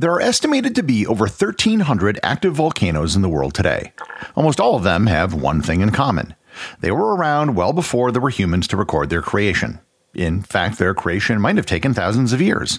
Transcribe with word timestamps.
There 0.00 0.12
are 0.12 0.20
estimated 0.20 0.76
to 0.76 0.84
be 0.84 1.04
over 1.04 1.24
1,300 1.24 2.20
active 2.22 2.54
volcanoes 2.54 3.16
in 3.16 3.22
the 3.22 3.28
world 3.28 3.52
today. 3.52 3.92
Almost 4.36 4.60
all 4.60 4.76
of 4.76 4.84
them 4.84 5.08
have 5.08 5.34
one 5.34 5.60
thing 5.60 5.80
in 5.80 5.90
common. 5.90 6.36
They 6.78 6.92
were 6.92 7.16
around 7.16 7.56
well 7.56 7.72
before 7.72 8.12
there 8.12 8.22
were 8.22 8.30
humans 8.30 8.68
to 8.68 8.76
record 8.76 9.10
their 9.10 9.22
creation. 9.22 9.80
In 10.14 10.42
fact, 10.42 10.78
their 10.78 10.94
creation 10.94 11.40
might 11.40 11.56
have 11.56 11.66
taken 11.66 11.94
thousands 11.94 12.32
of 12.32 12.40
years. 12.40 12.78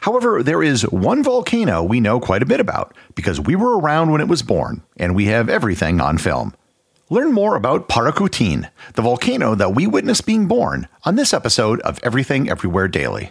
However, 0.00 0.42
there 0.42 0.60
is 0.60 0.82
one 0.90 1.22
volcano 1.22 1.84
we 1.84 2.00
know 2.00 2.18
quite 2.18 2.42
a 2.42 2.46
bit 2.46 2.58
about 2.58 2.92
because 3.14 3.38
we 3.38 3.54
were 3.54 3.78
around 3.78 4.10
when 4.10 4.20
it 4.20 4.26
was 4.26 4.42
born, 4.42 4.82
and 4.96 5.14
we 5.14 5.26
have 5.26 5.48
everything 5.48 6.00
on 6.00 6.18
film. 6.18 6.56
Learn 7.08 7.32
more 7.32 7.54
about 7.54 7.88
Paricutin, 7.88 8.68
the 8.94 9.02
volcano 9.02 9.54
that 9.54 9.76
we 9.76 9.86
witnessed 9.86 10.26
being 10.26 10.48
born, 10.48 10.88
on 11.04 11.14
this 11.14 11.32
episode 11.32 11.80
of 11.82 12.00
Everything 12.02 12.50
Everywhere 12.50 12.88
Daily. 12.88 13.30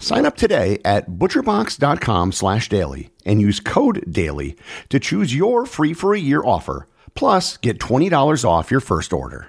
Sign 0.00 0.26
up 0.26 0.36
today 0.36 0.80
at 0.84 1.10
butcherbox.com 1.10 2.32
slash 2.32 2.68
daily 2.68 3.10
and 3.24 3.40
use 3.40 3.60
code 3.60 4.04
DAILY 4.10 4.56
to 4.88 4.98
choose 4.98 5.34
your 5.34 5.66
free 5.66 5.92
for 5.92 6.14
a 6.14 6.20
year 6.20 6.42
offer. 6.44 6.86
Plus, 7.14 7.56
get 7.56 7.78
$20 7.78 8.44
off 8.44 8.70
your 8.70 8.80
first 8.80 9.12
order. 9.12 9.48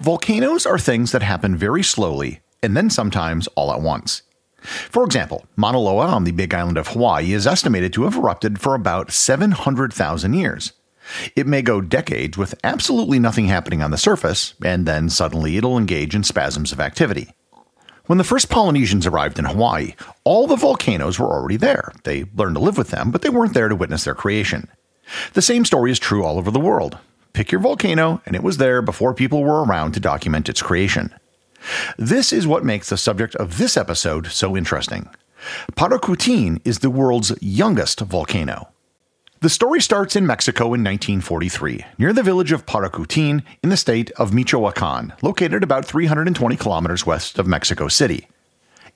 Volcanoes 0.00 0.64
are 0.64 0.78
things 0.78 1.10
that 1.10 1.22
happen 1.22 1.56
very 1.56 1.82
slowly 1.82 2.40
and 2.62 2.76
then 2.76 2.88
sometimes 2.88 3.48
all 3.56 3.72
at 3.72 3.80
once. 3.80 4.22
For 4.60 5.04
example, 5.04 5.46
Mauna 5.56 5.78
Loa 5.78 6.06
on 6.06 6.24
the 6.24 6.30
Big 6.30 6.54
Island 6.54 6.78
of 6.78 6.88
Hawaii 6.88 7.32
is 7.32 7.46
estimated 7.46 7.92
to 7.92 8.04
have 8.04 8.16
erupted 8.16 8.60
for 8.60 8.74
about 8.74 9.10
700,000 9.10 10.34
years. 10.34 10.72
It 11.34 11.46
may 11.46 11.62
go 11.62 11.80
decades 11.80 12.36
with 12.36 12.54
absolutely 12.62 13.18
nothing 13.18 13.46
happening 13.46 13.82
on 13.82 13.90
the 13.90 13.98
surface, 13.98 14.54
and 14.64 14.86
then 14.86 15.08
suddenly 15.08 15.56
it'll 15.56 15.78
engage 15.78 16.14
in 16.14 16.22
spasms 16.22 16.70
of 16.70 16.80
activity. 16.80 17.30
When 18.06 18.18
the 18.18 18.24
first 18.24 18.48
Polynesians 18.50 19.06
arrived 19.06 19.38
in 19.38 19.46
Hawaii, 19.46 19.94
all 20.24 20.46
the 20.46 20.56
volcanoes 20.56 21.18
were 21.18 21.32
already 21.32 21.56
there. 21.56 21.92
They 22.04 22.24
learned 22.34 22.56
to 22.56 22.62
live 22.62 22.78
with 22.78 22.90
them, 22.90 23.10
but 23.10 23.22
they 23.22 23.30
weren't 23.30 23.54
there 23.54 23.68
to 23.68 23.76
witness 23.76 24.04
their 24.04 24.14
creation. 24.14 24.68
The 25.32 25.42
same 25.42 25.64
story 25.64 25.90
is 25.90 25.98
true 25.98 26.24
all 26.24 26.38
over 26.38 26.50
the 26.50 26.60
world. 26.60 26.98
Pick 27.32 27.52
your 27.52 27.60
volcano, 27.60 28.20
and 28.26 28.34
it 28.34 28.42
was 28.42 28.56
there 28.56 28.82
before 28.82 29.14
people 29.14 29.42
were 29.42 29.64
around 29.64 29.92
to 29.92 30.00
document 30.00 30.48
its 30.48 30.62
creation. 30.62 31.14
This 31.96 32.32
is 32.32 32.46
what 32.46 32.64
makes 32.64 32.88
the 32.88 32.96
subject 32.96 33.34
of 33.36 33.58
this 33.58 33.76
episode 33.76 34.28
so 34.28 34.56
interesting. 34.56 35.08
Paricutin 35.72 36.60
is 36.64 36.80
the 36.80 36.90
world's 36.90 37.32
youngest 37.40 38.00
volcano. 38.00 38.68
The 39.40 39.48
story 39.48 39.80
starts 39.80 40.16
in 40.16 40.26
Mexico 40.26 40.64
in 40.64 40.82
1943, 40.82 41.84
near 41.96 42.12
the 42.12 42.24
village 42.24 42.50
of 42.50 42.66
Paricutin 42.66 43.44
in 43.62 43.70
the 43.70 43.76
state 43.76 44.10
of 44.12 44.34
Michoacan, 44.34 45.12
located 45.22 45.62
about 45.62 45.84
320 45.84 46.56
kilometers 46.56 47.06
west 47.06 47.38
of 47.38 47.46
Mexico 47.46 47.86
City. 47.86 48.26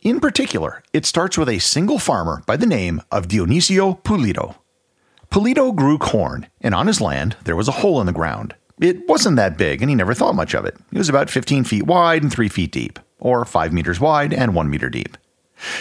In 0.01 0.19
particular, 0.19 0.83
it 0.93 1.07
starts 1.07 1.39
with 1.39 1.49
a 1.49 1.61
single 1.61 2.01
farmer 2.01 2.43
by 2.45 2.57
the 2.57 2.67
name 2.67 3.01
of 3.13 3.29
Dionisio 3.29 4.03
Pulido. 4.03 4.57
Pulido 5.33 5.75
grew 5.75 5.97
corn, 5.97 6.47
and 6.61 6.75
on 6.75 6.87
his 6.87 7.01
land 7.01 7.37
there 7.45 7.57
was 7.57 7.67
a 7.67 7.73
hole 7.81 8.03
in 8.03 8.07
the 8.07 8.13
ground. 8.13 8.55
It 8.79 9.09
wasn't 9.09 9.37
that 9.37 9.57
big, 9.57 9.81
and 9.81 9.89
he 9.89 9.95
never 9.95 10.13
thought 10.13 10.35
much 10.35 10.53
of 10.53 10.67
it. 10.67 10.77
It 10.93 10.99
was 10.99 11.09
about 11.09 11.31
15 11.31 11.65
feet 11.65 11.87
wide 11.87 12.23
and 12.23 12.31
3 12.31 12.51
feet 12.51 12.71
deep, 12.71 12.99
or 13.19 13.47
5 13.47 13.73
meters 13.73 13.99
wide 13.99 14.35
and 14.35 14.55
1 14.55 14.69
meter 14.69 14.91
deep. 14.91 15.17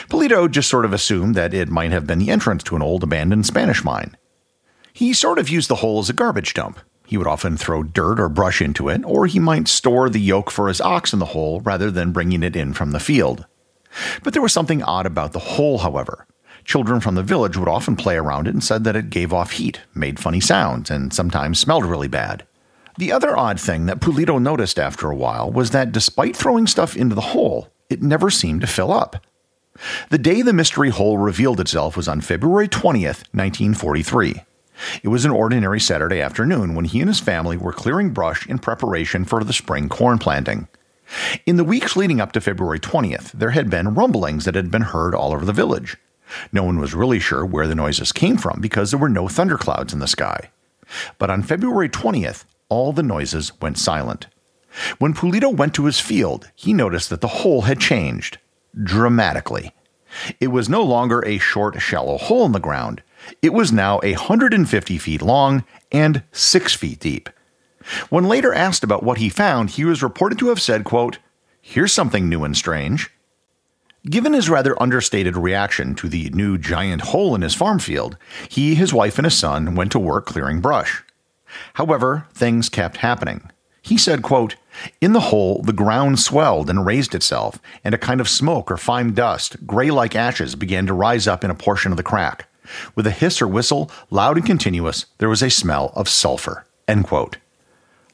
Pulido 0.08 0.50
just 0.50 0.70
sort 0.70 0.86
of 0.86 0.94
assumed 0.94 1.36
that 1.36 1.54
it 1.54 1.68
might 1.68 1.92
have 1.92 2.08
been 2.08 2.20
the 2.20 2.30
entrance 2.30 2.64
to 2.64 2.78
an 2.78 2.82
old 2.82 3.04
abandoned 3.04 3.46
Spanish 3.46 3.84
mine. 3.84 4.16
He 4.94 5.12
sort 5.12 5.38
of 5.38 5.50
used 5.50 5.70
the 5.70 5.76
hole 5.76 6.00
as 6.00 6.10
a 6.10 6.14
garbage 6.14 6.54
dump. 6.54 6.80
He 7.06 7.18
would 7.18 7.28
often 7.28 7.58
throw 7.58 7.84
dirt 7.84 8.22
or 8.22 8.30
brush 8.30 8.62
into 8.62 8.88
it, 8.88 9.02
or 9.04 9.28
he 9.28 9.40
might 9.40 9.68
store 9.68 10.10
the 10.10 10.22
yoke 10.22 10.50
for 10.50 10.70
his 10.70 10.80
ox 10.80 11.12
in 11.12 11.20
the 11.20 11.26
hole 11.26 11.60
rather 11.60 11.92
than 11.92 12.14
bringing 12.14 12.42
it 12.42 12.56
in 12.56 12.72
from 12.72 12.92
the 12.92 13.02
field. 13.02 13.46
But 14.24 14.32
there 14.32 14.42
was 14.42 14.54
something 14.54 14.82
odd 14.82 15.06
about 15.06 15.34
the 15.34 15.40
hole, 15.40 15.80
however. 15.80 16.26
Children 16.72 17.02
from 17.02 17.16
the 17.16 17.22
village 17.22 17.58
would 17.58 17.68
often 17.68 17.98
play 17.98 18.16
around 18.16 18.48
it 18.48 18.54
and 18.54 18.64
said 18.64 18.86
that 18.86 18.96
it 18.96 19.10
gave 19.10 19.34
off 19.34 19.52
heat, 19.52 19.82
made 19.94 20.22
funny 20.22 20.40
sounds, 20.40 20.90
and 20.90 21.12
sometimes 21.12 21.60
smelled 21.60 21.84
really 21.84 22.08
bad. 22.08 22.48
The 22.98 23.12
other 23.12 23.36
odd 23.36 23.60
thing 23.60 23.88
that 23.88 24.00
Pulido 24.00 24.42
noticed 24.42 24.80
after 24.80 25.12
a 25.12 25.16
while 25.16 25.52
was 25.52 25.72
that 25.72 25.92
despite 25.92 26.34
throwing 26.34 26.68
stuff 26.68 26.96
into 26.96 27.14
the 27.14 27.36
hole, 27.36 27.68
it 27.90 28.02
never 28.02 28.30
seemed 28.30 28.62
to 28.62 28.68
fill 28.68 28.94
up. 28.94 29.18
The 30.12 30.18
day 30.18 30.42
the 30.42 30.54
mystery 30.54 30.92
hole 30.92 31.18
revealed 31.18 31.60
itself 31.60 31.98
was 31.98 32.08
on 32.08 32.22
February 32.22 32.70
20th, 32.70 33.26
1943. 33.34 34.42
It 35.04 35.10
was 35.10 35.26
an 35.26 35.32
ordinary 35.32 35.82
Saturday 35.82 36.22
afternoon 36.22 36.74
when 36.74 36.86
he 36.86 37.02
and 37.02 37.10
his 37.10 37.20
family 37.20 37.58
were 37.58 37.74
clearing 37.74 38.12
brush 38.12 38.48
in 38.48 38.60
preparation 38.60 39.26
for 39.26 39.44
the 39.44 39.52
spring 39.52 39.90
corn 39.90 40.20
planting. 40.20 40.70
In 41.46 41.58
the 41.58 41.66
weeks 41.66 41.98
leading 41.98 42.22
up 42.22 42.32
to 42.32 42.40
February 42.40 42.80
20th, 42.80 43.34
there 43.34 43.50
had 43.50 43.70
been 43.70 43.94
rumblings 43.94 44.46
that 44.46 44.56
had 44.56 44.72
been 44.72 44.84
heard 44.84 45.14
all 45.14 45.34
over 45.34 45.44
the 45.44 45.52
village. 45.52 45.98
No 46.52 46.64
one 46.64 46.80
was 46.80 46.94
really 46.94 47.20
sure 47.20 47.46
where 47.46 47.68
the 47.68 47.76
noises 47.76 48.12
came 48.12 48.38
from 48.38 48.60
because 48.62 48.92
there 48.92 49.00
were 49.00 49.10
no 49.10 49.28
thunderclouds 49.28 49.94
in 49.94 50.00
the 50.00 50.08
sky. 50.08 50.52
But 51.18 51.30
on 51.30 51.44
February 51.44 51.90
20th, 51.90 52.46
all 52.70 52.94
the 52.94 53.04
noises 53.04 53.52
went 53.62 53.78
silent. 53.78 54.28
When 55.00 55.14
Pulido 55.14 55.54
went 55.54 55.74
to 55.76 55.86
his 55.86 56.00
field, 56.00 56.50
he 56.56 56.74
noticed 56.74 57.10
that 57.10 57.22
the 57.22 57.28
hole 57.28 57.62
had 57.64 57.80
changed 57.80 58.38
dramatically. 58.82 59.74
It 60.40 60.48
was 60.48 60.70
no 60.70 60.84
longer 60.84 61.24
a 61.26 61.38
short, 61.38 61.82
shallow 61.82 62.18
hole 62.18 62.46
in 62.46 62.52
the 62.52 62.60
ground. 62.60 63.02
It 63.42 63.54
was 63.54 63.72
now 63.72 64.00
150 64.00 64.98
feet 64.98 65.22
long 65.22 65.64
and 65.92 66.24
6 66.32 66.74
feet 66.76 67.00
deep. 67.00 67.30
When 68.10 68.26
later 68.26 68.54
asked 68.54 68.84
about 68.84 69.04
what 69.04 69.18
he 69.18 69.30
found, 69.30 69.72
he 69.72 69.86
was 69.86 70.04
reported 70.04 70.40
to 70.40 70.50
have 70.50 70.62
said, 70.62 70.84
quote, 70.84 71.20
Here's 71.62 71.94
something 71.94 72.28
new 72.28 72.44
and 72.44 72.58
strange. 72.58 73.12
Given 74.10 74.34
his 74.34 74.50
rather 74.50 74.82
understated 74.82 75.38
reaction 75.38 75.94
to 75.96 76.10
the 76.10 76.30
new 76.32 76.58
giant 76.58 77.02
hole 77.02 77.36
in 77.36 77.44
his 77.44 77.54
farm 77.54 77.78
field, 77.78 78.18
he, 78.50 78.74
his 78.74 78.94
wife, 78.94 79.20
and 79.20 79.26
his 79.26 79.38
son 79.38 79.76
went 79.76 79.92
to 79.92 80.00
work 80.00 80.26
clearing 80.26 80.60
brush. 80.60 81.04
However, 81.76 82.26
things 82.34 82.68
kept 82.68 82.98
happening. 82.98 83.52
He 83.84 83.98
said, 83.98 84.24
quote, 84.24 84.56
In 85.02 85.14
the 85.14 85.20
hole, 85.20 85.62
the 85.62 85.74
ground 85.74 86.20
swelled 86.20 86.68
and 86.68 86.86
raised 86.86 87.14
itself, 87.14 87.60
and 87.84 87.94
a 87.94 88.00
kind 88.00 88.20
of 88.20 88.30
smoke 88.30 88.72
or 88.72 88.78
fine 88.78 89.14
dust, 89.14 89.68
gray 89.68 89.92
like 89.92 90.16
ashes, 90.16 90.56
began 90.56 90.88
to 90.88 90.94
rise 90.94 91.28
up 91.28 91.44
in 91.44 91.52
a 91.52 91.56
portion 91.56 91.92
of 91.92 91.98
the 91.98 92.04
crack. 92.04 92.48
With 92.96 93.06
a 93.06 93.12
hiss 93.12 93.40
or 93.40 93.48
whistle, 93.48 93.92
loud 94.10 94.38
and 94.38 94.46
continuous, 94.46 95.06
there 95.20 95.30
was 95.30 95.44
a 95.44 95.50
smell 95.50 95.92
of 95.96 96.10
sulfur. 96.10 96.66
End 96.88 97.06
quote. 97.06 97.38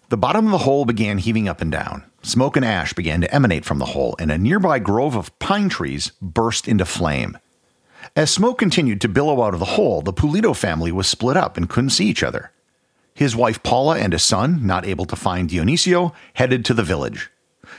The 0.10 0.16
bottom 0.16 0.46
of 0.46 0.52
the 0.54 0.60
hole 0.60 0.86
began 0.86 1.18
heaving 1.18 1.50
up 1.50 1.60
and 1.60 1.70
down. 1.70 2.06
Smoke 2.22 2.56
and 2.56 2.64
ash 2.64 2.94
began 2.94 3.20
to 3.20 3.34
emanate 3.34 3.66
from 3.66 3.80
the 3.80 3.88
hole, 3.88 4.16
and 4.18 4.32
a 4.32 4.38
nearby 4.38 4.80
grove 4.80 5.16
of 5.16 5.38
pine 5.40 5.68
trees 5.68 6.14
burst 6.22 6.66
into 6.66 6.86
flame. 6.86 7.38
As 8.16 8.32
smoke 8.32 8.58
continued 8.58 9.02
to 9.02 9.10
billow 9.10 9.44
out 9.44 9.54
of 9.54 9.60
the 9.60 9.66
hole, 9.76 10.02
the 10.02 10.14
Pulido 10.14 10.56
family 10.56 10.94
was 10.94 11.08
split 11.08 11.36
up 11.36 11.58
and 11.58 11.70
couldn't 11.70 11.90
see 11.90 12.06
each 12.06 12.24
other. 12.24 12.52
His 13.14 13.36
wife 13.36 13.62
Paula 13.64 13.98
and 13.98 14.14
his 14.14 14.24
son, 14.24 14.66
not 14.66 14.86
able 14.86 15.04
to 15.06 15.16
find 15.18 15.50
Dionisio, 15.50 16.14
headed 16.36 16.64
to 16.66 16.74
the 16.74 16.84
village. 16.84 17.30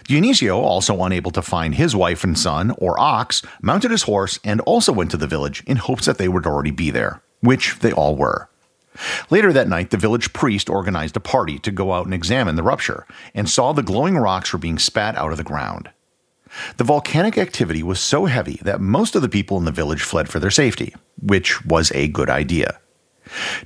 Dionisio, 0.06 0.58
also 0.58 1.02
unable 1.02 1.30
to 1.30 1.40
find 1.40 1.76
his 1.76 1.96
wife 1.96 2.24
and 2.24 2.38
son, 2.38 2.72
or 2.72 3.00
ox, 3.00 3.40
mounted 3.62 3.90
his 3.90 4.02
horse 4.02 4.38
and 4.44 4.60
also 4.62 4.92
went 4.92 5.10
to 5.12 5.16
the 5.16 5.26
village 5.26 5.62
in 5.66 5.78
hopes 5.78 6.04
that 6.04 6.18
they 6.18 6.28
would 6.28 6.46
already 6.46 6.72
be 6.72 6.90
there, 6.90 7.22
which 7.40 7.78
they 7.78 7.92
all 7.92 8.16
were. 8.16 8.50
Later 9.30 9.52
that 9.52 9.68
night, 9.68 9.90
the 9.90 9.96
village 9.96 10.32
priest 10.32 10.68
organized 10.68 11.16
a 11.16 11.20
party 11.20 11.58
to 11.60 11.70
go 11.70 11.92
out 11.92 12.04
and 12.04 12.14
examine 12.14 12.56
the 12.56 12.62
rupture 12.62 13.06
and 13.34 13.48
saw 13.48 13.72
the 13.72 13.82
glowing 13.82 14.16
rocks 14.16 14.52
were 14.52 14.58
being 14.58 14.78
spat 14.78 15.16
out 15.16 15.30
of 15.30 15.38
the 15.38 15.44
ground. 15.44 15.90
The 16.76 16.84
volcanic 16.84 17.36
activity 17.36 17.82
was 17.82 18.00
so 18.00 18.24
heavy 18.24 18.58
that 18.62 18.80
most 18.80 19.14
of 19.14 19.22
the 19.22 19.28
people 19.28 19.58
in 19.58 19.64
the 19.64 19.72
village 19.72 20.02
fled 20.02 20.28
for 20.28 20.38
their 20.40 20.50
safety, 20.50 20.94
which 21.20 21.64
was 21.64 21.92
a 21.92 22.08
good 22.08 22.30
idea. 22.30 22.80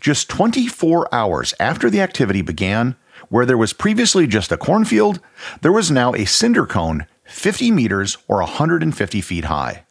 Just 0.01 0.29
24 0.29 1.13
hours 1.15 1.55
after 1.61 1.89
the 1.89 2.01
activity 2.01 2.43
began, 2.43 2.97
where 3.29 3.47
there 3.47 3.59
was 3.59 3.73
previously 3.73 4.27
just 4.27 4.51
a 4.51 4.57
cornfield, 4.57 5.21
there 5.61 5.73
was 5.73 5.91
now 5.91 6.13
a 6.15 6.25
cinder 6.25 6.67
cone 6.67 7.07
50 7.25 7.71
meters 7.71 8.19
or 8.29 8.39
150 8.39 9.21
feet 9.21 9.45
high. 9.45 9.82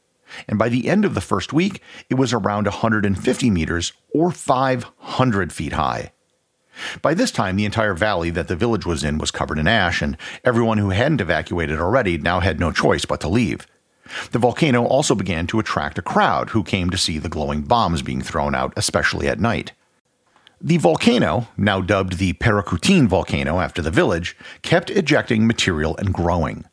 And 0.48 0.58
by 0.58 0.70
the 0.70 0.90
end 0.90 1.06
of 1.06 1.14
the 1.14 1.22
first 1.22 1.54
week, 1.54 1.82
it 2.10 2.16
was 2.16 2.34
around 2.34 2.66
150 2.66 3.50
meters 3.50 3.94
or 4.14 4.32
500 4.32 5.54
feet 5.54 5.74
high. 5.74 6.12
By 7.02 7.14
this 7.14 7.32
time, 7.32 7.58
the 7.58 7.66
entire 7.66 7.94
valley 7.94 8.30
that 8.32 8.48
the 8.48 8.56
village 8.56 8.86
was 8.86 9.04
in 9.04 9.18
was 9.18 9.32
covered 9.32 9.60
in 9.60 9.68
ash, 9.68 10.02
and 10.02 10.18
everyone 10.44 10.78
who 10.78 10.90
hadn't 10.90 11.22
evacuated 11.22 11.80
already 11.80 12.18
now 12.18 12.40
had 12.40 12.60
no 12.60 12.72
choice 12.72 13.06
but 13.06 13.20
to 13.22 13.30
leave. 13.30 13.68
The 14.32 14.40
volcano 14.40 14.86
also 14.86 15.16
began 15.16 15.48
to 15.48 15.60
attract 15.60 15.98
a 15.98 16.02
crowd 16.02 16.50
who 16.50 16.64
came 16.64 16.90
to 16.90 16.98
see 16.98 17.18
the 17.18 17.30
glowing 17.30 17.62
bombs 17.62 18.02
being 18.02 18.22
thrown 18.22 18.56
out, 18.56 18.74
especially 18.76 19.28
at 19.28 19.40
night. 19.40 19.74
The 20.60 20.78
volcano, 20.78 21.48
now 21.58 21.82
dubbed 21.82 22.18
the 22.18 22.34
Paricutin 22.34 23.08
volcano 23.08 23.60
after 23.60 23.82
the 23.82 23.90
village, 23.90 24.38
kept 24.62 24.92
ejecting 24.92 25.48
material 25.48 25.98
and 25.98 26.14
growing. 26.14 26.66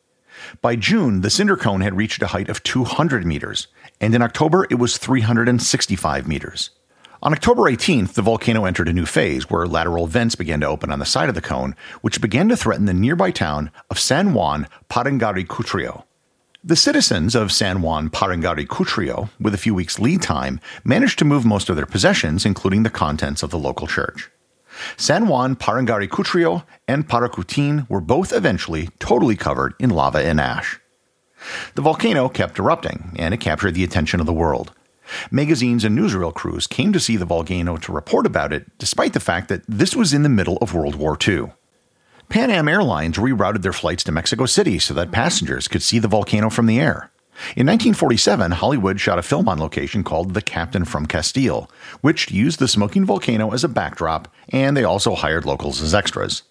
By 0.61 0.77
June, 0.77 1.21
the 1.23 1.31
cinder 1.31 1.57
cone 1.57 1.81
had 1.81 1.97
reached 1.97 2.23
a 2.23 2.29
height 2.29 2.49
of 2.49 2.63
200 2.63 3.25
meters, 3.27 3.69
and 4.01 4.15
in 4.15 4.23
October 4.23 4.67
it 4.71 4.79
was 4.79 4.99
365 4.99 6.27
meters. 6.29 6.71
On 7.21 7.33
October 7.33 7.63
18th, 7.63 8.13
the 8.13 8.23
volcano 8.23 8.65
entered 8.65 8.89
a 8.89 8.93
new 8.93 9.05
phase 9.05 9.51
where 9.51 9.67
lateral 9.67 10.07
vents 10.07 10.37
began 10.37 10.61
to 10.61 10.69
open 10.69 10.93
on 10.93 11.01
the 11.01 11.05
side 11.05 11.29
of 11.29 11.35
the 11.35 11.41
cone, 11.41 11.75
which 12.01 12.21
began 12.21 12.49
to 12.49 12.57
threaten 12.57 12.85
the 12.85 12.95
nearby 12.95 13.33
town 13.33 13.73
of 13.91 13.99
San 13.99 14.35
Juan 14.35 14.69
Parangaricutiro. 14.89 16.05
The 16.63 16.77
citizens 16.77 17.35
of 17.35 17.51
San 17.51 17.83
Juan 17.83 18.09
Parangaricutiro, 18.09 19.31
with 19.41 19.53
a 19.53 19.59
few 19.59 19.75
weeks' 19.75 19.99
lead 19.99 20.23
time, 20.23 20.61
managed 20.85 21.19
to 21.19 21.25
move 21.25 21.45
most 21.45 21.69
of 21.69 21.77
their 21.77 21.87
possessions, 21.87 22.47
including 22.47 22.85
the 22.85 22.91
contents 22.91 23.43
of 23.43 23.51
the 23.51 23.59
local 23.59 23.89
church. 23.89 24.31
San 24.97 25.29
Juan 25.29 25.57
Parangaricutiro 25.57 26.65
and 26.87 27.09
Paricutin 27.09 27.89
were 27.89 28.01
both 28.01 28.33
eventually 28.33 28.89
totally 28.99 29.37
covered 29.37 29.75
in 29.79 29.91
lava 29.91 30.19
and 30.19 30.41
ash. 30.41 30.81
The 31.75 31.83
volcano 31.83 32.29
kept 32.29 32.59
erupting, 32.59 33.13
and 33.17 33.33
it 33.33 33.41
captured 33.41 33.75
the 33.75 33.85
attention 33.85 34.21
of 34.21 34.27
the 34.27 34.33
world. 34.33 34.73
Magazines 35.31 35.85
and 35.85 35.97
newsreel 35.97 36.35
crews 36.35 36.67
came 36.67 36.93
to 36.93 37.01
see 37.01 37.17
the 37.17 37.25
volcano 37.25 37.77
to 37.79 37.93
report 37.93 38.27
about 38.27 38.53
it, 38.53 38.67
despite 38.79 39.13
the 39.13 39.21
fact 39.21 39.49
that 39.49 39.63
this 39.67 39.97
was 39.97 40.13
in 40.13 40.23
the 40.23 40.29
middle 40.29 40.59
of 40.59 40.75
World 40.75 40.97
War 40.97 41.17
II. 41.27 41.53
Pan 42.29 42.51
Am 42.51 42.69
Airlines 42.69 43.17
rerouted 43.17 43.63
their 43.63 43.73
flights 43.73 44.05
to 44.05 44.13
Mexico 44.13 44.45
City 44.45 44.79
so 44.79 44.93
that 44.93 45.13
passengers 45.13 45.67
could 45.67 45.83
see 45.83 45.99
the 45.99 46.09
volcano 46.09 46.51
from 46.51 46.67
the 46.67 46.79
air. 46.79 47.11
In 47.55 47.67
1947, 47.67 48.51
Hollywood 48.53 49.01
shot 49.01 49.19
a 49.19 49.23
film 49.23 49.49
on 49.49 49.59
location 49.59 50.03
called 50.03 50.35
The 50.35 50.43
Captain 50.43 50.85
from 50.85 51.07
Castile, 51.07 51.71
which 52.01 52.31
used 52.31 52.59
the 52.59 52.67
smoking 52.67 53.05
volcano 53.05 53.53
as 53.53 53.63
a 53.63 53.69
backdrop, 53.69 54.33
and 54.49 54.77
they 54.77 54.85
also 54.85 55.15
hired 55.15 55.45
locals 55.47 55.81
as 55.81 55.95
extras. 55.95 56.43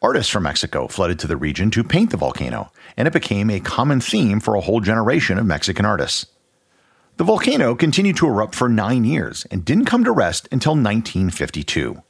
Artists 0.00 0.32
from 0.32 0.44
Mexico 0.44 0.88
flooded 0.88 1.18
to 1.18 1.26
the 1.26 1.36
region 1.36 1.70
to 1.72 1.84
paint 1.84 2.10
the 2.10 2.16
volcano, 2.16 2.72
and 2.96 3.06
it 3.06 3.12
became 3.12 3.50
a 3.50 3.60
common 3.60 4.00
theme 4.00 4.40
for 4.40 4.54
a 4.54 4.62
whole 4.62 4.80
generation 4.80 5.38
of 5.38 5.46
Mexican 5.46 5.84
artists. 5.84 6.26
The 7.18 7.24
volcano 7.24 7.74
continued 7.74 8.16
to 8.18 8.28
erupt 8.28 8.54
for 8.54 8.68
nine 8.68 9.04
years 9.04 9.44
and 9.50 9.64
didn't 9.64 9.86
come 9.86 10.04
to 10.04 10.12
rest 10.12 10.48
until 10.50 10.72
1952. 10.72 12.02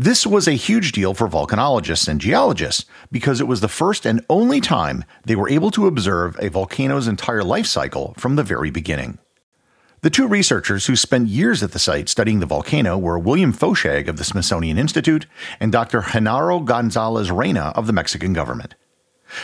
This 0.00 0.26
was 0.26 0.48
a 0.48 0.52
huge 0.52 0.92
deal 0.92 1.12
for 1.12 1.28
volcanologists 1.28 2.08
and 2.08 2.18
geologists 2.18 2.86
because 3.12 3.38
it 3.38 3.46
was 3.46 3.60
the 3.60 3.68
first 3.68 4.06
and 4.06 4.24
only 4.30 4.58
time 4.58 5.04
they 5.26 5.36
were 5.36 5.50
able 5.50 5.70
to 5.72 5.86
observe 5.86 6.38
a 6.40 6.48
volcano's 6.48 7.06
entire 7.06 7.44
life 7.44 7.66
cycle 7.66 8.14
from 8.16 8.34
the 8.34 8.42
very 8.42 8.70
beginning. 8.70 9.18
The 10.00 10.08
two 10.08 10.26
researchers 10.26 10.86
who 10.86 10.96
spent 10.96 11.28
years 11.28 11.62
at 11.62 11.72
the 11.72 11.78
site 11.78 12.08
studying 12.08 12.40
the 12.40 12.46
volcano 12.46 12.96
were 12.96 13.18
William 13.18 13.52
Foshag 13.52 14.08
of 14.08 14.16
the 14.16 14.24
Smithsonian 14.24 14.78
Institute 14.78 15.26
and 15.60 15.70
Dr. 15.70 16.00
Genaro 16.00 16.64
Gonzalez 16.64 17.30
Reyna 17.30 17.74
of 17.76 17.86
the 17.86 17.92
Mexican 17.92 18.32
government. 18.32 18.76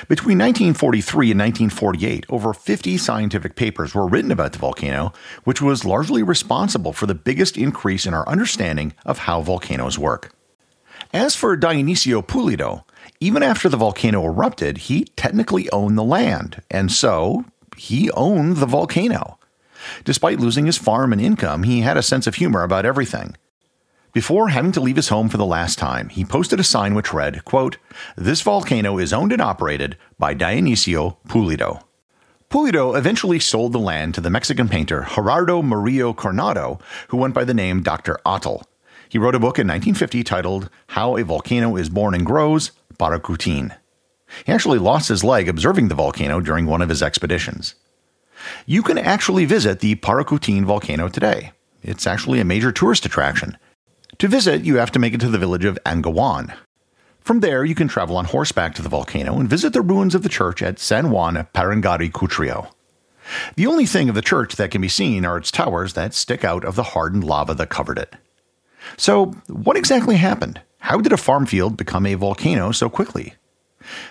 Between 0.08 0.38
1943 0.38 1.32
and 1.32 1.40
1948, 1.40 2.24
over 2.30 2.54
50 2.54 2.96
scientific 2.96 3.56
papers 3.56 3.94
were 3.94 4.08
written 4.08 4.32
about 4.32 4.54
the 4.54 4.58
volcano, 4.58 5.12
which 5.44 5.60
was 5.60 5.84
largely 5.84 6.22
responsible 6.22 6.94
for 6.94 7.04
the 7.04 7.14
biggest 7.14 7.58
increase 7.58 8.06
in 8.06 8.14
our 8.14 8.26
understanding 8.26 8.94
of 9.04 9.18
how 9.18 9.42
volcanoes 9.42 9.98
work. 9.98 10.32
As 11.12 11.36
for 11.36 11.56
Dionisio 11.56 12.22
Pulido, 12.26 12.84
even 13.20 13.42
after 13.42 13.68
the 13.68 13.76
volcano 13.76 14.24
erupted, 14.24 14.78
he 14.78 15.04
technically 15.16 15.70
owned 15.70 15.96
the 15.96 16.04
land, 16.04 16.62
and 16.70 16.90
so 16.90 17.44
he 17.76 18.10
owned 18.12 18.56
the 18.56 18.66
volcano. 18.66 19.38
Despite 20.04 20.40
losing 20.40 20.66
his 20.66 20.78
farm 20.78 21.12
and 21.12 21.20
income, 21.20 21.62
he 21.62 21.80
had 21.80 21.96
a 21.96 22.02
sense 22.02 22.26
of 22.26 22.36
humor 22.36 22.62
about 22.62 22.84
everything. 22.84 23.36
Before 24.12 24.48
having 24.48 24.72
to 24.72 24.80
leave 24.80 24.96
his 24.96 25.10
home 25.10 25.28
for 25.28 25.36
the 25.36 25.44
last 25.44 25.78
time, 25.78 26.08
he 26.08 26.24
posted 26.24 26.58
a 26.58 26.64
sign 26.64 26.94
which 26.94 27.12
read, 27.12 27.44
quote, 27.44 27.76
This 28.16 28.40
volcano 28.40 28.98
is 28.98 29.12
owned 29.12 29.32
and 29.32 29.42
operated 29.42 29.96
by 30.18 30.34
Dionisio 30.34 31.18
Pulido. 31.28 31.82
Pulido 32.48 32.96
eventually 32.96 33.38
sold 33.38 33.72
the 33.72 33.78
land 33.78 34.14
to 34.14 34.20
the 34.20 34.30
Mexican 34.30 34.68
painter 34.68 35.06
Gerardo 35.14 35.62
Murillo 35.62 36.14
Coronado, 36.14 36.78
who 37.08 37.16
went 37.18 37.34
by 37.34 37.44
the 37.44 37.54
name 37.54 37.82
Dr. 37.82 38.18
Atl. 38.24 38.62
He 39.08 39.18
wrote 39.18 39.34
a 39.34 39.40
book 39.40 39.58
in 39.58 39.66
1950 39.66 40.24
titled 40.24 40.70
How 40.88 41.16
a 41.16 41.24
Volcano 41.24 41.76
is 41.76 41.88
Born 41.88 42.14
and 42.14 42.26
Grows, 42.26 42.72
Paricutin. 42.98 43.76
He 44.44 44.52
actually 44.52 44.78
lost 44.78 45.08
his 45.08 45.22
leg 45.22 45.48
observing 45.48 45.88
the 45.88 45.94
volcano 45.94 46.40
during 46.40 46.66
one 46.66 46.82
of 46.82 46.88
his 46.88 47.02
expeditions. 47.02 47.74
You 48.66 48.82
can 48.82 48.98
actually 48.98 49.44
visit 49.44 49.80
the 49.80 49.94
Paricutin 49.96 50.64
volcano 50.64 51.08
today. 51.08 51.52
It's 51.82 52.06
actually 52.06 52.40
a 52.40 52.44
major 52.44 52.72
tourist 52.72 53.06
attraction. 53.06 53.56
To 54.18 54.28
visit, 54.28 54.64
you 54.64 54.76
have 54.76 54.90
to 54.92 54.98
make 54.98 55.14
it 55.14 55.20
to 55.20 55.28
the 55.28 55.38
village 55.38 55.64
of 55.64 55.78
Angahuan. 55.86 56.54
From 57.20 57.40
there, 57.40 57.64
you 57.64 57.74
can 57.74 57.88
travel 57.88 58.16
on 58.16 58.24
horseback 58.24 58.74
to 58.74 58.82
the 58.82 58.88
volcano 58.88 59.38
and 59.38 59.48
visit 59.48 59.72
the 59.72 59.80
ruins 59.80 60.14
of 60.14 60.22
the 60.22 60.28
church 60.28 60.62
at 60.62 60.78
San 60.78 61.10
Juan 61.10 61.46
Parangaricutiro. 61.54 62.70
The 63.56 63.66
only 63.66 63.86
thing 63.86 64.08
of 64.08 64.14
the 64.14 64.22
church 64.22 64.56
that 64.56 64.70
can 64.70 64.80
be 64.80 64.88
seen 64.88 65.24
are 65.24 65.36
its 65.36 65.50
towers 65.50 65.94
that 65.94 66.14
stick 66.14 66.44
out 66.44 66.64
of 66.64 66.76
the 66.76 66.82
hardened 66.82 67.24
lava 67.24 67.54
that 67.54 67.68
covered 67.68 67.98
it. 67.98 68.14
So, 68.96 69.26
what 69.48 69.76
exactly 69.76 70.16
happened? 70.16 70.60
How 70.78 70.98
did 70.98 71.12
a 71.12 71.16
farm 71.16 71.46
field 71.46 71.76
become 71.76 72.06
a 72.06 72.14
volcano 72.14 72.72
so 72.72 72.88
quickly? 72.88 73.34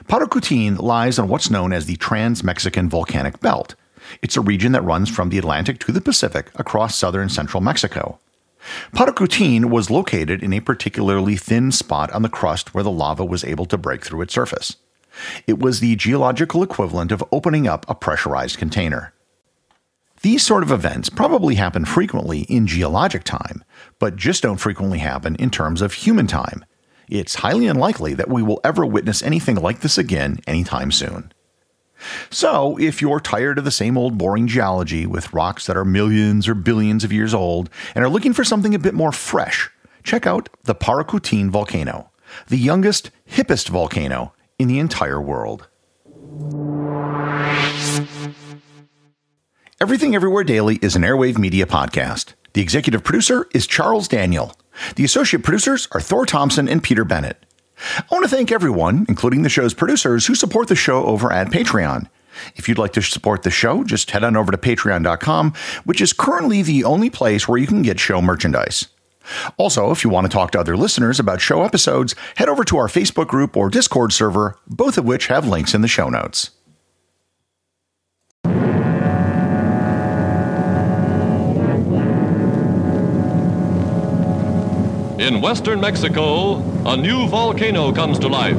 Paricutin 0.07 0.79
lies 0.79 1.19
on 1.19 1.27
what's 1.27 1.49
known 1.49 1.73
as 1.73 1.85
the 1.85 1.95
Trans 1.97 2.43
Mexican 2.43 2.89
Volcanic 2.89 3.39
Belt. 3.39 3.75
It's 4.21 4.37
a 4.37 4.41
region 4.41 4.71
that 4.73 4.83
runs 4.83 5.09
from 5.09 5.29
the 5.29 5.37
Atlantic 5.37 5.79
to 5.79 5.91
the 5.91 6.01
Pacific 6.01 6.51
across 6.55 6.95
southern 6.95 7.29
central 7.29 7.61
Mexico. 7.61 8.19
Paricutin 8.93 9.65
was 9.65 9.91
located 9.91 10.41
in 10.41 10.53
a 10.53 10.59
particularly 10.59 11.35
thin 11.35 11.71
spot 11.71 12.11
on 12.11 12.21
the 12.21 12.29
crust 12.29 12.73
where 12.73 12.83
the 12.83 12.91
lava 12.91 13.23
was 13.23 13.43
able 13.43 13.65
to 13.65 13.77
break 13.77 14.03
through 14.03 14.21
its 14.21 14.33
surface. 14.33 14.77
It 15.47 15.59
was 15.59 15.79
the 15.79 15.95
geological 15.95 16.63
equivalent 16.63 17.11
of 17.11 17.23
opening 17.31 17.67
up 17.67 17.85
a 17.87 17.95
pressurized 17.95 18.57
container. 18.57 19.13
These 20.25 20.41
sort 20.41 20.63
of 20.63 20.71
events 20.71 21.07
probably 21.07 21.53
happen 21.53 21.85
frequently 21.85 22.45
in 22.49 22.65
geologic 22.65 23.25
time, 23.25 23.63
but 23.99 24.15
just 24.15 24.41
don't 24.41 24.57
frequently 24.57 24.97
happen 24.97 25.35
in 25.35 25.51
terms 25.51 25.83
of 25.83 25.93
human 25.93 26.25
time. 26.25 26.65
It's 27.07 27.35
highly 27.35 27.67
unlikely 27.67 28.15
that 28.15 28.27
we 28.27 28.41
will 28.41 28.59
ever 28.63 28.87
witness 28.87 29.21
anything 29.21 29.57
like 29.57 29.81
this 29.81 29.99
again 29.99 30.39
anytime 30.47 30.91
soon. 30.91 31.31
So, 32.31 32.75
if 32.79 33.03
you're 33.03 33.19
tired 33.19 33.59
of 33.59 33.65
the 33.65 33.69
same 33.69 33.99
old 33.99 34.17
boring 34.17 34.47
geology 34.47 35.05
with 35.05 35.31
rocks 35.31 35.67
that 35.67 35.77
are 35.77 35.85
millions 35.85 36.47
or 36.47 36.55
billions 36.55 37.03
of 37.03 37.13
years 37.13 37.35
old 37.35 37.69
and 37.93 38.03
are 38.03 38.09
looking 38.09 38.33
for 38.33 38.43
something 38.43 38.73
a 38.73 38.79
bit 38.79 38.95
more 38.95 39.11
fresh, 39.11 39.69
check 40.01 40.25
out 40.25 40.49
the 40.63 40.73
Paricutin 40.73 41.51
volcano, 41.51 42.09
the 42.47 42.57
youngest, 42.57 43.11
hippest 43.29 43.69
volcano 43.69 44.33
in 44.57 44.67
the 44.67 44.79
entire 44.79 45.21
world. 45.21 45.67
Everything 49.81 50.15
Everywhere 50.15 50.45
Daily 50.45 50.79
is 50.81 50.95
an 50.95 51.01
Airwave 51.01 51.37
Media 51.37 51.65
Podcast. 51.65 52.33
The 52.53 52.61
executive 52.61 53.03
producer 53.03 53.45
is 53.53 53.67
Charles 53.67 54.07
Daniel. 54.07 54.55
The 54.95 55.03
associate 55.03 55.43
producers 55.43 55.89
are 55.91 55.99
Thor 55.99 56.25
Thompson 56.25 56.69
and 56.69 56.81
Peter 56.81 57.03
Bennett. 57.03 57.45
I 57.97 58.05
want 58.09 58.23
to 58.23 58.33
thank 58.33 58.53
everyone, 58.53 59.05
including 59.09 59.41
the 59.41 59.49
show's 59.49 59.73
producers, 59.73 60.27
who 60.27 60.33
support 60.33 60.69
the 60.69 60.77
show 60.77 61.03
over 61.03 61.29
at 61.29 61.49
Patreon. 61.49 62.07
If 62.55 62.69
you'd 62.69 62.77
like 62.77 62.93
to 62.93 63.01
support 63.01 63.43
the 63.43 63.51
show, 63.51 63.83
just 63.83 64.11
head 64.11 64.23
on 64.23 64.37
over 64.37 64.49
to 64.49 64.57
patreon.com, 64.57 65.53
which 65.83 65.99
is 65.99 66.13
currently 66.13 66.61
the 66.61 66.85
only 66.85 67.09
place 67.09 67.45
where 67.45 67.57
you 67.57 67.67
can 67.67 67.81
get 67.81 67.99
show 67.99 68.21
merchandise. 68.21 68.87
Also, 69.57 69.91
if 69.91 70.05
you 70.05 70.09
want 70.09 70.25
to 70.25 70.31
talk 70.33 70.51
to 70.51 70.59
other 70.59 70.77
listeners 70.77 71.19
about 71.19 71.41
show 71.41 71.63
episodes, 71.63 72.15
head 72.37 72.47
over 72.47 72.63
to 72.63 72.77
our 72.77 72.87
Facebook 72.87 73.27
group 73.27 73.57
or 73.57 73.69
Discord 73.69 74.13
server, 74.13 74.57
both 74.67 74.97
of 74.97 75.03
which 75.03 75.27
have 75.27 75.45
links 75.45 75.73
in 75.73 75.81
the 75.81 75.89
show 75.89 76.07
notes. 76.07 76.51
In 85.19 85.39
western 85.39 85.79
Mexico, 85.79 86.57
a 86.85 86.97
new 86.97 87.25
volcano 87.29 87.93
comes 87.93 88.19
to 88.19 88.27
life. 88.27 88.57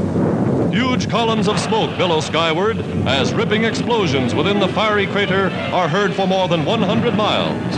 Huge 0.73 1.07
columns 1.11 1.49
of 1.49 1.61
smoke 1.61 1.95
billow 1.99 2.21
skyward 2.21 2.79
as 3.07 3.35
ripping 3.35 3.65
explosions 3.65 4.35
within 4.35 4.59
the 4.59 4.69
fiery 4.69 5.07
crater 5.07 5.51
are 5.75 5.87
heard 5.87 6.15
for 6.15 6.27
more 6.27 6.49
than 6.49 6.65
100 6.65 7.15
miles. 7.15 7.77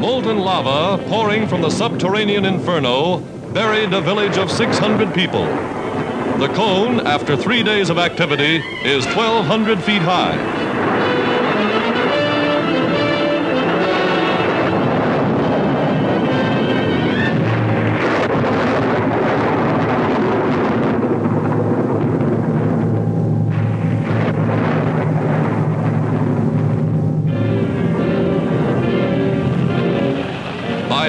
Molten 0.00 0.38
lava 0.38 1.04
pouring 1.04 1.46
from 1.46 1.60
the 1.60 1.70
subterranean 1.70 2.46
inferno 2.46 3.18
buried 3.52 3.92
a 3.92 4.00
village 4.00 4.38
of 4.38 4.50
600 4.50 5.12
people. 5.12 5.44
The 6.38 6.50
cone, 6.54 7.06
after 7.06 7.36
three 7.36 7.62
days 7.62 7.90
of 7.90 7.98
activity, 7.98 8.62
is 8.82 9.04
1,200 9.04 9.82
feet 9.84 10.00
high. 10.00 10.64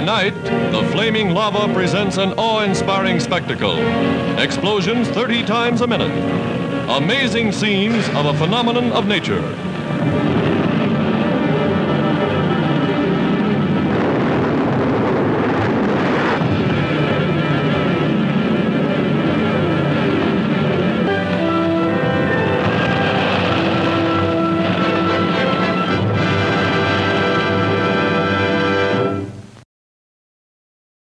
Night, 0.05 0.35
the 0.71 0.87
flaming 0.91 1.31
lava 1.31 1.73
presents 1.73 2.17
an 2.17 2.33
awe 2.33 2.61
inspiring 2.61 3.19
spectacle. 3.19 3.77
Explosions 4.39 5.07
30 5.09 5.43
times 5.43 5.81
a 5.81 5.87
minute. 5.87 6.11
Amazing 6.89 7.51
scenes 7.51 8.07
of 8.09 8.27
a 8.27 8.33
phenomenon 8.35 8.91
of 8.91 9.07
nature. 9.07 9.41